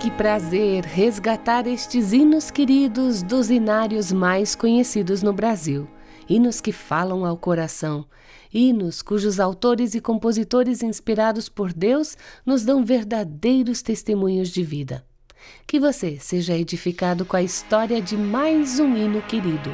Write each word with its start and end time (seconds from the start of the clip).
Que 0.00 0.10
prazer 0.10 0.82
resgatar 0.82 1.66
estes 1.66 2.14
hinos 2.14 2.50
queridos 2.50 3.22
dos 3.22 3.50
hinários 3.50 4.10
mais 4.10 4.54
conhecidos 4.54 5.22
no 5.22 5.30
Brasil. 5.30 5.86
Hinos 6.26 6.58
que 6.58 6.72
falam 6.72 7.22
ao 7.26 7.36
coração, 7.36 8.06
hinos 8.50 9.02
cujos 9.02 9.38
autores 9.38 9.94
e 9.94 10.00
compositores 10.00 10.82
inspirados 10.82 11.50
por 11.50 11.70
Deus 11.70 12.16
nos 12.46 12.64
dão 12.64 12.82
verdadeiros 12.82 13.82
testemunhos 13.82 14.48
de 14.48 14.62
vida. 14.62 15.04
Que 15.66 15.78
você 15.78 16.18
seja 16.18 16.56
edificado 16.56 17.26
com 17.26 17.36
a 17.36 17.42
história 17.42 18.00
de 18.00 18.16
mais 18.16 18.80
um 18.80 18.96
hino 18.96 19.20
querido. 19.20 19.70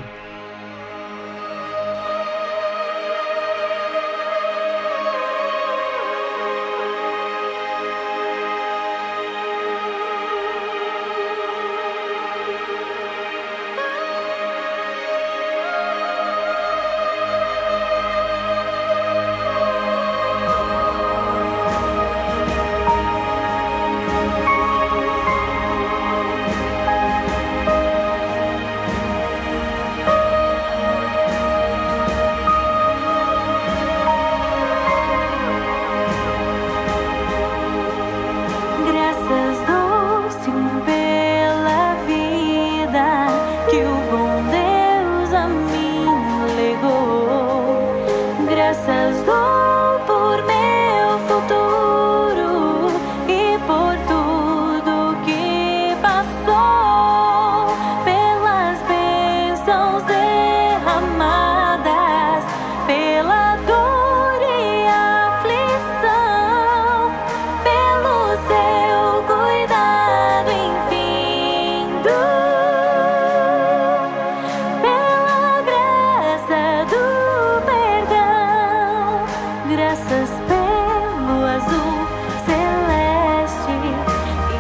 azul 81.45 82.07
celeste 82.47 83.73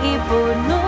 e 0.03 0.19
por 0.29 0.57
nós. 0.69 0.86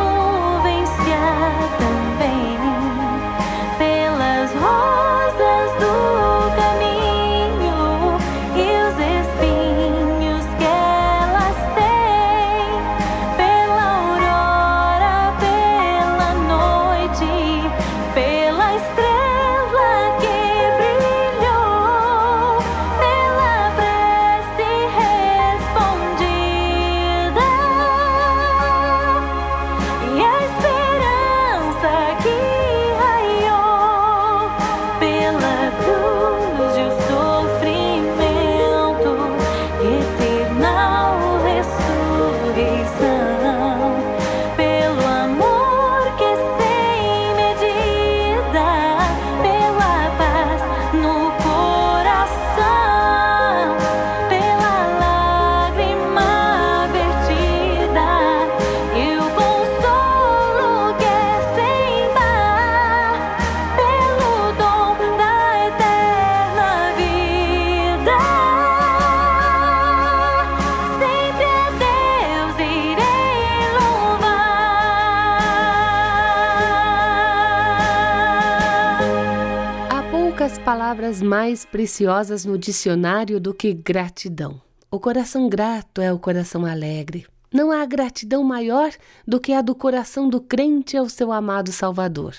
Palavras 80.65 81.21
mais 81.21 81.65
preciosas 81.65 82.45
no 82.45 82.57
dicionário 82.57 83.41
do 83.41 83.53
que 83.53 83.75
gratidão. 83.75 84.63
O 84.89 85.01
coração 85.01 85.49
grato 85.49 86.01
é 86.01 86.13
o 86.13 86.19
coração 86.19 86.65
alegre. 86.65 87.27
Não 87.53 87.73
há 87.73 87.85
gratidão 87.85 88.45
maior 88.45 88.93
do 89.27 89.41
que 89.41 89.53
a 89.53 89.61
do 89.61 89.75
coração 89.75 90.29
do 90.29 90.41
crente 90.41 90.97
ao 90.97 91.09
seu 91.09 91.33
amado 91.33 91.73
Salvador. 91.73 92.37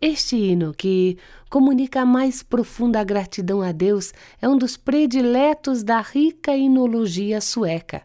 Este 0.00 0.34
hino, 0.34 0.72
que 0.72 1.18
comunica 1.50 2.00
a 2.00 2.06
mais 2.06 2.42
profunda 2.42 3.04
gratidão 3.04 3.60
a 3.60 3.70
Deus, 3.70 4.14
é 4.40 4.48
um 4.48 4.56
dos 4.56 4.78
prediletos 4.78 5.82
da 5.82 6.00
rica 6.00 6.56
hinologia 6.56 7.42
sueca. 7.42 8.00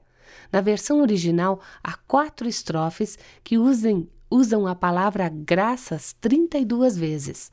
Na 0.52 0.60
versão 0.60 1.00
original, 1.00 1.62
há 1.82 1.94
quatro 2.06 2.50
estrofes 2.50 3.18
que 3.46 3.58
usem, 3.58 4.10
usam 4.30 4.68
a 4.68 4.76
palavra 4.76 5.30
graças 5.30 6.12
32 6.20 6.98
vezes 6.98 7.50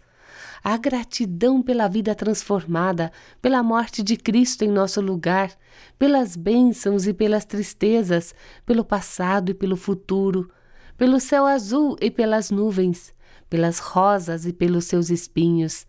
a 0.62 0.76
gratidão 0.76 1.62
pela 1.62 1.88
vida 1.88 2.14
transformada, 2.14 3.12
pela 3.40 3.62
morte 3.62 4.02
de 4.02 4.16
Cristo 4.16 4.64
em 4.64 4.68
nosso 4.68 5.00
lugar, 5.00 5.52
pelas 5.98 6.36
bênçãos 6.36 7.06
e 7.06 7.12
pelas 7.12 7.44
tristezas, 7.44 8.34
pelo 8.64 8.84
passado 8.84 9.50
e 9.50 9.54
pelo 9.54 9.76
futuro, 9.76 10.50
pelo 10.96 11.20
céu 11.20 11.46
azul 11.46 11.96
e 12.00 12.10
pelas 12.10 12.50
nuvens, 12.50 13.14
pelas 13.48 13.78
rosas 13.78 14.46
e 14.46 14.52
pelos 14.52 14.84
seus 14.84 15.10
espinhos, 15.10 15.86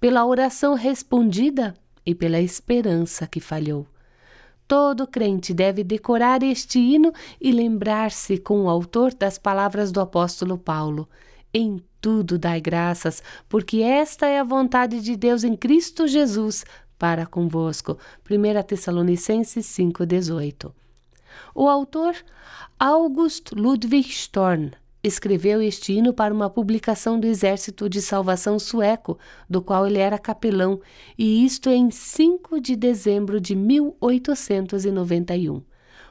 pela 0.00 0.26
oração 0.26 0.74
respondida 0.74 1.74
e 2.04 2.14
pela 2.14 2.40
esperança 2.40 3.26
que 3.26 3.40
falhou. 3.40 3.86
Todo 4.66 5.06
crente 5.06 5.54
deve 5.54 5.82
decorar 5.82 6.42
este 6.42 6.78
hino 6.78 7.10
e 7.40 7.50
lembrar-se 7.50 8.36
com 8.36 8.64
o 8.64 8.68
autor 8.68 9.14
das 9.14 9.38
palavras 9.38 9.90
do 9.90 9.98
apóstolo 9.98 10.58
Paulo: 10.58 11.08
em 11.52 11.82
tudo 12.00 12.38
dai 12.38 12.60
graças, 12.60 13.22
porque 13.48 13.78
esta 13.78 14.26
é 14.26 14.38
a 14.38 14.44
vontade 14.44 15.00
de 15.00 15.16
Deus 15.16 15.44
em 15.44 15.56
Cristo 15.56 16.06
Jesus 16.06 16.64
para 16.98 17.26
convosco. 17.26 17.98
1 18.28 18.62
Tessalonicenses 18.64 19.66
5,18. 19.66 20.72
O 21.54 21.68
autor, 21.68 22.14
August 22.78 23.52
Ludwig 23.52 24.08
Storn, 24.10 24.72
escreveu 25.02 25.62
este 25.62 25.92
hino 25.92 26.12
para 26.12 26.34
uma 26.34 26.50
publicação 26.50 27.18
do 27.18 27.26
Exército 27.26 27.88
de 27.88 28.02
Salvação 28.02 28.58
Sueco, 28.58 29.18
do 29.48 29.62
qual 29.62 29.86
ele 29.86 29.98
era 29.98 30.18
capelão, 30.18 30.80
e 31.16 31.44
isto 31.44 31.70
em 31.70 31.90
5 31.90 32.60
de 32.60 32.76
dezembro 32.76 33.40
de 33.40 33.54
1891. 33.54 35.62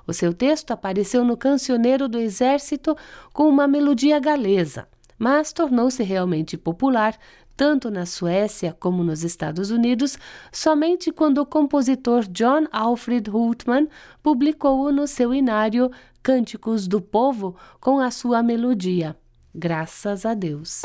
O 0.05 0.13
seu 0.13 0.33
texto 0.33 0.71
apareceu 0.71 1.25
no 1.25 1.35
Cancioneiro 1.35 2.07
do 2.07 2.17
Exército 2.17 2.95
com 3.33 3.49
uma 3.49 3.67
melodia 3.67 4.19
galesa. 4.19 4.87
Mas 5.17 5.51
tornou-se 5.53 6.01
realmente 6.03 6.57
popular 6.57 7.17
tanto 7.57 7.89
na 7.89 8.05
Suécia 8.05 8.77
como 8.79 9.03
nos 9.03 9.23
Estados 9.23 9.71
Unidos, 9.71 10.17
somente 10.51 11.11
quando 11.11 11.39
o 11.39 11.45
compositor 11.45 12.25
John 12.27 12.67
Alfred 12.71 13.29
Hultman 13.29 13.87
publicou-o 14.21 14.91
no 14.91 15.07
seu 15.07 15.33
inário 15.33 15.91
Cânticos 16.21 16.87
do 16.87 17.01
Povo 17.01 17.55
com 17.79 17.99
a 17.99 18.11
sua 18.11 18.43
melodia. 18.43 19.17
Graças 19.55 20.23
a 20.23 20.35
Deus. 20.35 20.83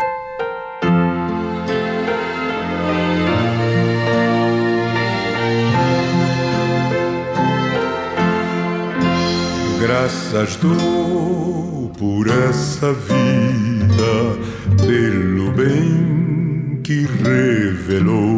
Graças 9.82 10.55
dou 10.58 11.90
por 11.99 12.29
essa 12.29 12.93
vida, 12.93 14.38
pelo 14.87 15.50
bem 15.50 16.81
que 16.84 17.05
revelou. 17.25 18.37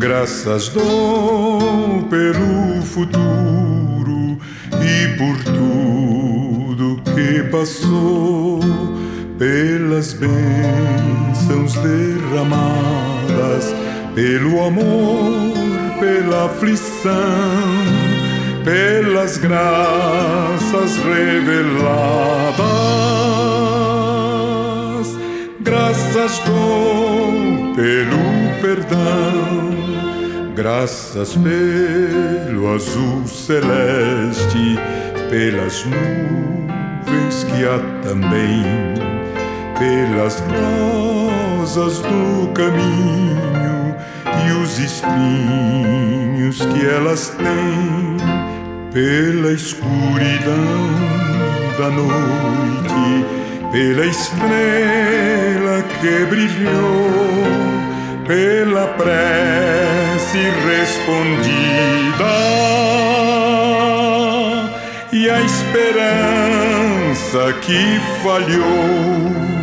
Graças 0.00 0.68
dou 0.70 2.02
pelo 2.10 2.82
futuro 2.82 4.36
e 4.82 5.16
por 5.16 5.36
tudo 5.44 7.00
que 7.14 7.44
passou, 7.44 8.58
pelas 9.38 10.12
bênçãos 10.12 11.74
derramadas, 11.74 13.72
pelo 14.16 14.64
amor, 14.64 15.52
pela 16.00 16.46
aflição 16.46 17.95
pelas 18.66 19.38
graças 19.38 20.96
reveladas. 20.96 22.56
Graças 25.60 26.40
pelo 27.76 28.18
perdão, 28.60 29.76
graças 30.56 31.36
pelo 31.36 32.74
azul 32.74 33.24
celeste, 33.28 34.76
pelas 35.30 35.84
nuvens 35.84 37.44
que 37.44 37.64
há 37.64 37.78
também, 38.02 38.64
pelas 39.78 40.40
rosas 40.40 42.00
do 42.00 42.48
caminho 42.52 43.94
e 44.44 44.52
os 44.60 44.78
espinhos 44.80 46.58
que 46.58 46.84
elas 46.84 47.28
têm 47.28 48.35
pela 48.96 49.52
escuridão 49.52 50.88
da 51.76 51.90
noite, 51.90 53.26
pela 53.70 54.06
estrela 54.06 55.82
que 56.00 56.24
brilhou, 56.24 57.10
pela 58.26 58.86
prece 58.94 60.38
respondida. 60.66 62.24
E 65.12 65.28
a 65.28 65.42
esperança 65.42 66.32
que 67.60 68.00
falhou 68.22 69.55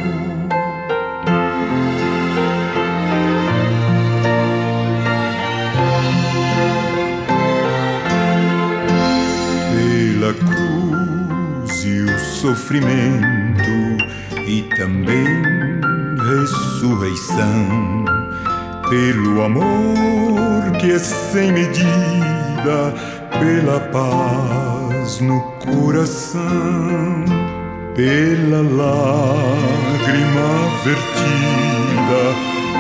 sofrimento 12.74 14.02
e 14.48 14.64
também 14.76 15.28
ressurreição. 16.18 18.06
Pelo 18.90 19.44
amor 19.44 20.72
que 20.80 20.92
é 20.92 21.00
sem 21.00 21.52
medida, 21.52 22.96
pela 23.40 23.80
paz 23.92 25.22
no 25.22 25.40
coração, 25.60 26.42
pela 27.96 28.62
lágrima 28.62 30.50
vertida 30.84 32.24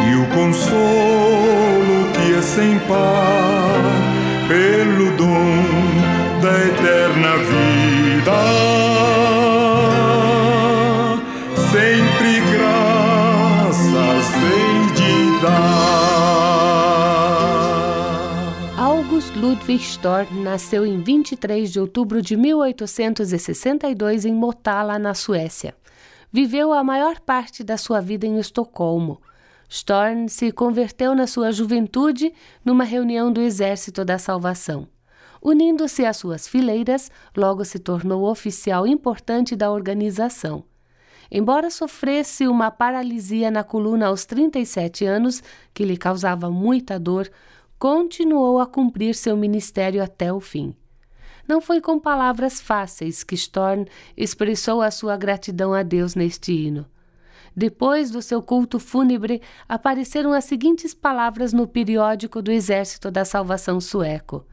e 0.09 0.15
o 0.15 0.25
consolo 0.35 2.09
que 2.13 2.33
é 2.33 2.41
sem 2.41 2.79
par, 2.87 3.83
pelo 4.47 5.11
dom 5.17 5.63
da 6.41 6.65
eterna 6.65 7.37
vida. 7.37 9.42
Ludwig 19.43 19.83
Storm 19.83 20.41
nasceu 20.41 20.85
em 20.85 21.01
23 21.01 21.69
de 21.69 21.77
outubro 21.77 22.21
de 22.21 22.37
1862 22.37 24.23
em 24.23 24.33
Motala, 24.33 24.97
na 24.97 25.13
Suécia. 25.13 25.75
Viveu 26.31 26.71
a 26.71 26.81
maior 26.81 27.19
parte 27.19 27.61
da 27.61 27.75
sua 27.75 27.99
vida 27.99 28.25
em 28.25 28.39
Estocolmo. 28.39 29.21
Storm 29.67 30.29
se 30.29 30.49
converteu 30.53 31.13
na 31.13 31.27
sua 31.27 31.51
juventude 31.51 32.31
numa 32.63 32.85
reunião 32.85 33.33
do 33.33 33.41
Exército 33.41 34.05
da 34.05 34.17
Salvação. 34.17 34.87
Unindo-se 35.41 36.05
às 36.05 36.15
suas 36.15 36.47
fileiras, 36.47 37.11
logo 37.35 37.65
se 37.65 37.79
tornou 37.79 38.23
oficial 38.23 38.87
importante 38.87 39.57
da 39.57 39.69
organização. 39.69 40.63
Embora 41.29 41.69
sofresse 41.69 42.47
uma 42.47 42.71
paralisia 42.71 43.51
na 43.51 43.61
coluna 43.61 44.07
aos 44.07 44.23
37 44.23 45.03
anos, 45.03 45.43
que 45.73 45.83
lhe 45.83 45.97
causava 45.97 46.49
muita 46.49 46.97
dor, 46.97 47.29
continuou 47.83 48.59
a 48.59 48.65
cumprir 48.65 49.13
seu 49.13 49.35
ministério 49.35 50.01
até 50.01 50.31
o 50.31 50.39
fim. 50.39 50.73
Não 51.45 51.59
foi 51.59 51.81
com 51.81 51.99
palavras 51.99 52.61
fáceis 52.61 53.25
que 53.25 53.35
Storm 53.35 53.83
expressou 54.15 54.81
a 54.81 54.89
sua 54.89 55.17
gratidão 55.17 55.73
a 55.73 55.83
Deus 55.83 56.15
neste 56.15 56.53
hino. 56.53 56.85
Depois 57.53 58.09
do 58.09 58.21
seu 58.21 58.41
culto 58.41 58.79
fúnebre, 58.79 59.41
apareceram 59.67 60.31
as 60.31 60.45
seguintes 60.45 60.93
palavras 60.93 61.51
no 61.51 61.67
periódico 61.67 62.41
do 62.41 62.53
Exército 62.53 63.11
da 63.11 63.25
Salvação 63.25 63.81
Sueco. 63.81 64.45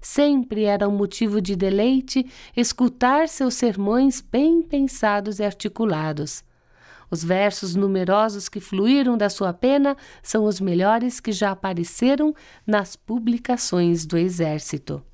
Sempre 0.00 0.64
era 0.64 0.88
um 0.88 0.96
motivo 0.96 1.40
de 1.40 1.54
deleite 1.54 2.26
escutar 2.56 3.28
seus 3.28 3.54
sermões 3.54 4.20
bem 4.20 4.60
pensados 4.60 5.38
e 5.38 5.44
articulados. 5.44 6.42
Os 7.12 7.22
versos 7.22 7.74
numerosos 7.74 8.48
que 8.48 8.58
fluíram 8.58 9.18
da 9.18 9.28
sua 9.28 9.52
pena 9.52 9.94
são 10.22 10.46
os 10.46 10.58
melhores 10.58 11.20
que 11.20 11.30
já 11.30 11.50
apareceram 11.50 12.34
nas 12.66 12.96
publicações 12.96 14.06
do 14.06 14.16
Exército. 14.16 15.04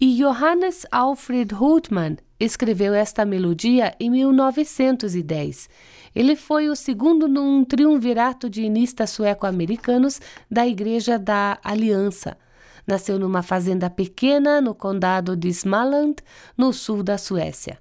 E 0.00 0.16
Johannes 0.16 0.84
Alfred 0.90 1.54
Hultmann 1.54 2.16
escreveu 2.40 2.94
esta 2.94 3.24
melodia 3.24 3.94
em 4.00 4.10
1910. 4.10 5.70
Ele 6.16 6.34
foi 6.34 6.68
o 6.68 6.74
segundo 6.74 7.28
num 7.28 7.64
triunvirato 7.64 8.50
de 8.50 8.62
inistas 8.62 9.10
sueco-americanos 9.10 10.20
da 10.50 10.66
Igreja 10.66 11.16
da 11.16 11.60
Aliança. 11.62 12.36
Nasceu 12.84 13.20
numa 13.20 13.42
fazenda 13.42 13.88
pequena 13.88 14.60
no 14.60 14.74
condado 14.74 15.36
de 15.36 15.46
Smaland, 15.46 16.16
no 16.58 16.72
sul 16.72 17.04
da 17.04 17.16
Suécia. 17.16 17.78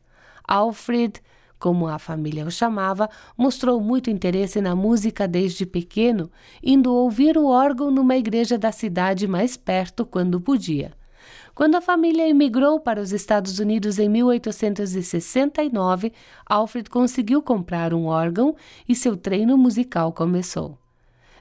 Alfred 0.48 1.20
como 1.62 1.88
a 1.88 1.98
família 2.00 2.44
o 2.44 2.50
chamava, 2.50 3.08
mostrou 3.38 3.80
muito 3.80 4.10
interesse 4.10 4.60
na 4.60 4.76
música 4.76 5.28
desde 5.28 5.64
pequeno, 5.64 6.32
indo 6.64 6.92
ouvir 6.92 7.38
o 7.38 7.46
órgão 7.46 7.92
numa 7.92 8.18
igreja 8.18 8.58
da 8.58 8.72
cidade 8.72 9.28
mais 9.28 9.56
perto 9.56 10.04
quando 10.04 10.42
podia. 10.42 10.92
Quando 11.54 11.76
a 11.76 11.82
família 11.82 12.28
emigrou 12.28 12.80
para 12.80 13.00
os 13.00 13.12
Estados 13.12 13.60
Unidos 13.60 14.00
em 14.00 14.10
1869, 14.10 16.12
Alfred 16.48 16.90
conseguiu 16.90 17.44
comprar 17.44 17.94
um 17.94 18.08
órgão 18.08 18.56
e 18.90 18.96
seu 18.96 19.16
treino 19.16 19.56
musical 19.56 20.12
começou. 20.12 20.80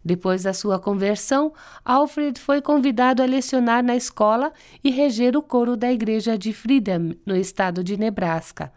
Depois 0.04 0.42
da 0.42 0.52
sua 0.52 0.78
conversão, 0.78 1.50
Alfred 1.82 2.38
foi 2.38 2.60
convidado 2.60 3.22
a 3.22 3.26
lecionar 3.26 3.82
na 3.82 3.96
escola 3.96 4.52
e 4.84 4.90
reger 4.90 5.34
o 5.34 5.42
coro 5.42 5.78
da 5.78 5.90
igreja 5.90 6.36
de 6.36 6.52
Freedom, 6.52 7.14
no 7.24 7.34
estado 7.34 7.82
de 7.82 7.96
Nebraska. 7.96 8.70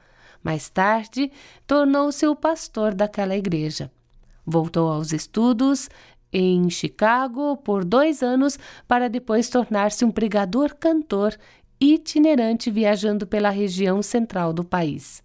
Mais 0.44 0.70
tarde, 0.70 1.32
tornou-se 1.66 2.28
o 2.28 2.36
pastor 2.36 2.94
daquela 2.94 3.36
igreja. 3.36 3.90
Voltou 4.46 4.92
aos 4.92 5.14
estudos 5.14 5.90
em 6.32 6.70
Chicago 6.70 7.56
por 7.58 7.86
dois 7.86 8.22
anos 8.22 8.60
para 8.88 9.08
depois 9.08 9.48
tornar-se 9.50 10.04
um 10.04 10.12
pregador-cantor 10.12 11.38
itinerante 11.80 12.70
viajando 12.70 13.26
pela 13.26 13.50
região 13.50 14.02
central 14.02 14.52
do 14.52 14.64
país. 14.64 15.24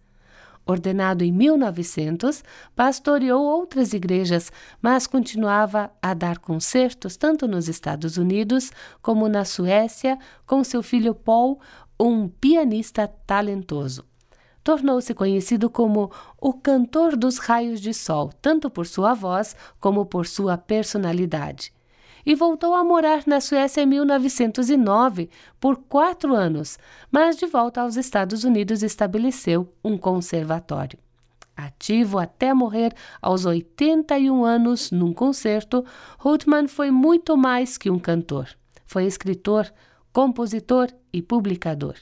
Ordenado 0.66 1.24
em 1.24 1.32
1900, 1.32 2.44
pastoreou 2.76 3.42
outras 3.42 3.94
igrejas, 3.94 4.52
mas 4.82 5.06
continuava 5.06 5.90
a 6.02 6.12
dar 6.12 6.38
concertos 6.38 7.16
tanto 7.16 7.48
nos 7.48 7.68
Estados 7.68 8.18
Unidos 8.18 8.70
como 9.00 9.30
na 9.30 9.46
Suécia 9.46 10.18
com 10.46 10.62
seu 10.62 10.82
filho 10.82 11.14
Paul, 11.14 11.58
um 11.98 12.28
pianista 12.28 13.08
talentoso. 13.26 14.04
Tornou-se 14.68 15.14
conhecido 15.14 15.70
como 15.70 16.10
o 16.38 16.52
cantor 16.52 17.16
dos 17.16 17.38
raios 17.38 17.80
de 17.80 17.94
sol, 17.94 18.30
tanto 18.42 18.68
por 18.68 18.86
sua 18.86 19.14
voz 19.14 19.56
como 19.80 20.04
por 20.04 20.26
sua 20.26 20.58
personalidade. 20.58 21.72
E 22.26 22.34
voltou 22.34 22.74
a 22.74 22.84
morar 22.84 23.22
na 23.26 23.40
Suécia 23.40 23.80
em 23.80 23.86
1909 23.86 25.30
por 25.58 25.78
quatro 25.88 26.34
anos, 26.34 26.78
mas 27.10 27.38
de 27.38 27.46
volta 27.46 27.80
aos 27.80 27.96
Estados 27.96 28.44
Unidos 28.44 28.82
estabeleceu 28.82 29.72
um 29.82 29.96
conservatório. 29.96 30.98
Ativo 31.56 32.18
até 32.18 32.52
morrer 32.52 32.92
aos 33.22 33.46
81 33.46 34.44
anos 34.44 34.90
num 34.90 35.14
concerto, 35.14 35.82
Hultmann 36.18 36.68
foi 36.68 36.90
muito 36.90 37.38
mais 37.38 37.78
que 37.78 37.88
um 37.88 37.98
cantor. 37.98 38.50
Foi 38.84 39.06
escritor, 39.06 39.72
compositor 40.12 40.88
e 41.10 41.22
publicador. 41.22 41.94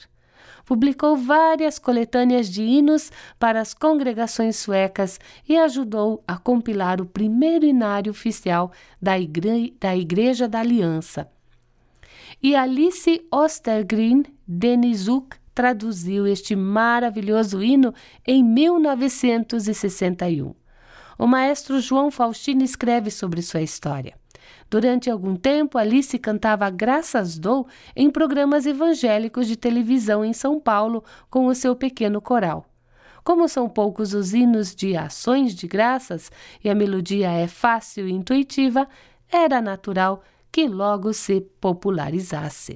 Publicou 0.67 1.15
várias 1.15 1.79
coletâneas 1.79 2.49
de 2.49 2.61
hinos 2.61 3.09
para 3.39 3.61
as 3.61 3.73
congregações 3.73 4.57
suecas 4.57 5.17
e 5.47 5.55
ajudou 5.55 6.21
a 6.27 6.37
compilar 6.37 6.99
o 6.99 7.05
primeiro 7.05 7.65
inário 7.65 8.11
oficial 8.11 8.73
da, 9.01 9.17
igre 9.17 9.73
da 9.79 9.95
Igreja 9.95 10.45
da 10.45 10.59
Aliança. 10.59 11.31
E 12.43 12.53
Alice 12.53 13.25
Ostergren 13.31 14.25
Denizuk 14.45 15.37
traduziu 15.55 16.27
este 16.27 16.53
maravilhoso 16.53 17.63
hino 17.63 17.93
em 18.27 18.43
1961. 18.43 20.53
O 21.17 21.25
maestro 21.25 21.79
João 21.79 22.11
Faustino 22.11 22.61
escreve 22.61 23.09
sobre 23.09 23.41
sua 23.41 23.61
história. 23.61 24.15
Durante 24.69 25.09
algum 25.09 25.35
tempo, 25.35 25.77
Alice 25.77 26.17
cantava 26.19 26.69
Graças 26.69 27.37
Dou 27.37 27.67
em 27.95 28.09
programas 28.09 28.65
evangélicos 28.65 29.47
de 29.47 29.55
televisão 29.55 30.25
em 30.25 30.33
São 30.33 30.59
Paulo 30.59 31.03
com 31.29 31.47
o 31.47 31.55
seu 31.55 31.75
pequeno 31.75 32.21
coral. 32.21 32.65
Como 33.23 33.47
são 33.47 33.67
poucos 33.67 34.13
os 34.13 34.33
hinos 34.33 34.73
de 34.73 34.95
ações 34.95 35.53
de 35.53 35.67
graças 35.67 36.31
e 36.63 36.69
a 36.69 36.75
melodia 36.75 37.29
é 37.29 37.47
fácil 37.47 38.07
e 38.07 38.11
intuitiva, 38.11 38.87
era 39.29 39.61
natural 39.61 40.21
que 40.51 40.67
logo 40.67 41.13
se 41.13 41.41
popularizasse. 41.59 42.75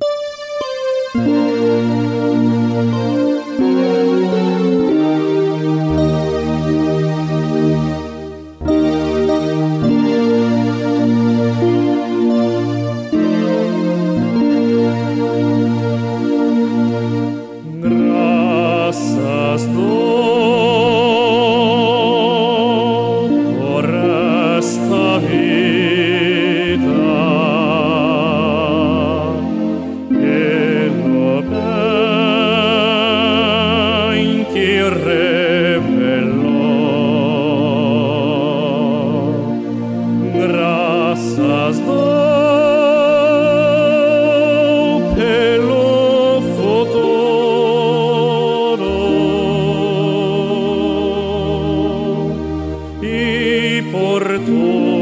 por 54.22 54.38
tu 54.46 55.01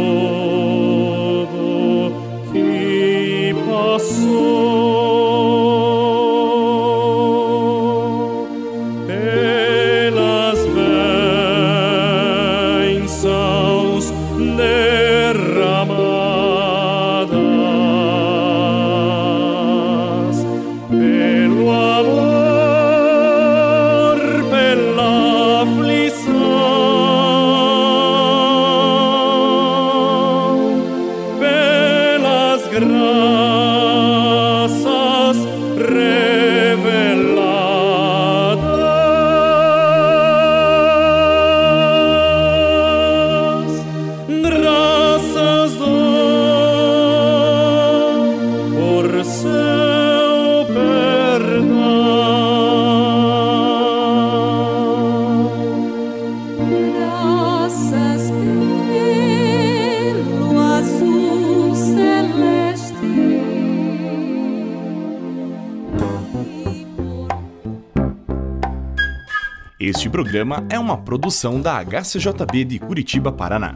Este 70.00 70.10
programa 70.10 70.66
é 70.70 70.80
uma 70.80 70.98
produção 70.98 71.60
da 71.60 71.78
HCJB 71.84 72.64
de 72.64 72.80
Curitiba, 72.80 73.34
Paraná. 73.34 73.76